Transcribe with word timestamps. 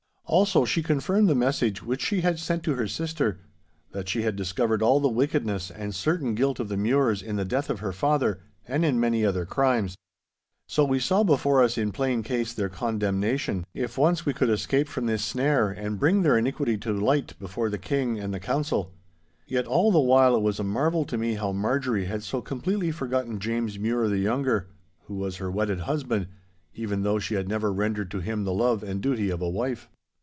Also 0.25 0.63
she 0.63 0.81
confirmed 0.81 1.27
the 1.27 1.35
message 1.35 1.83
which 1.83 2.01
she 2.01 2.21
had 2.21 2.39
sent 2.39 2.63
to 2.63 2.75
her 2.75 2.87
sister, 2.87 3.41
that 3.91 4.07
she 4.07 4.21
had 4.21 4.37
discovered 4.37 4.81
all 4.81 5.01
the 5.01 5.09
wickedness 5.09 5.69
and 5.69 5.93
certain 5.93 6.35
guilt 6.35 6.57
of 6.57 6.69
the 6.69 6.77
Mures 6.77 7.21
in 7.21 7.35
the 7.35 7.43
death 7.43 7.69
of 7.69 7.81
her 7.81 7.91
father, 7.91 8.39
and 8.65 8.85
in 8.85 8.97
many 8.97 9.25
other 9.25 9.45
crimes. 9.45 9.97
So 10.67 10.85
we 10.85 10.99
saw 11.01 11.23
before 11.25 11.61
us 11.61 11.77
in 11.77 11.91
plain 11.91 12.23
case 12.23 12.53
their 12.53 12.69
condemnation, 12.69 13.65
if 13.73 13.97
once 13.97 14.25
we 14.25 14.31
could 14.31 14.49
escape 14.49 14.87
from 14.87 15.05
this 15.05 15.21
snare 15.21 15.69
and 15.69 15.99
bring 15.99 16.21
their 16.21 16.37
iniquity 16.37 16.77
to 16.77 16.93
light 16.93 17.37
before 17.37 17.69
the 17.69 17.77
King 17.77 18.17
and 18.17 18.33
the 18.33 18.39
Council. 18.39 18.93
Yet 19.47 19.67
all 19.67 19.91
the 19.91 19.99
while 19.99 20.33
it 20.37 20.41
was 20.41 20.61
a 20.61 20.63
marvel 20.63 21.03
to 21.07 21.17
me 21.17 21.33
how 21.33 21.51
Marjorie 21.51 22.05
had 22.05 22.23
so 22.23 22.39
completely 22.39 22.91
forgotten 22.93 23.37
James 23.37 23.77
Mure 23.77 24.07
the 24.07 24.19
younger, 24.19 24.67
who 25.07 25.15
was 25.15 25.35
her 25.37 25.51
wedded 25.51 25.81
husband, 25.81 26.27
even 26.73 27.01
though 27.03 27.19
she 27.19 27.35
had 27.35 27.49
never 27.49 27.69
rendered 27.73 28.09
to 28.11 28.21
him 28.21 28.45
the 28.45 28.53
love 28.53 28.81
and 28.81 29.01
duty 29.01 29.29
of 29.29 29.41
a 29.41 29.49
wife. 29.49 29.89